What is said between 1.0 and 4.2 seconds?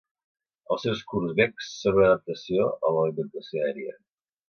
curts becs són una adaptació a l'alimentació aèria.